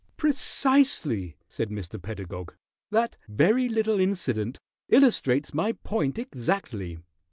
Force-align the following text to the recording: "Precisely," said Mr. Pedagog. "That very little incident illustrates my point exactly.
"Precisely," 0.17 1.37
said 1.47 1.69
Mr. 1.69 2.01
Pedagog. 2.01 2.55
"That 2.89 3.17
very 3.29 3.69
little 3.69 3.99
incident 3.99 4.57
illustrates 4.89 5.53
my 5.53 5.73
point 5.73 6.17
exactly. 6.17 6.97